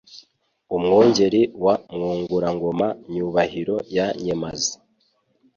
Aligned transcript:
Umwungeri 0.75 1.41
wa 1.63 1.75
Mwungurangoma, 1.93 2.87
Nyubahiro 3.13 3.75
ya 3.95 4.07
Nyemazi, 4.23 4.73